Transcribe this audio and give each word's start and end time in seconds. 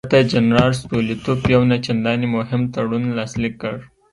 البته 0.03 0.29
جنرال 0.33 0.71
ستولیتوف 0.81 1.39
یو 1.53 1.61
نه 1.71 1.77
چندانې 1.85 2.27
مهم 2.37 2.61
تړون 2.73 3.03
لاسلیک 3.17 3.53
کړ. 3.61 3.75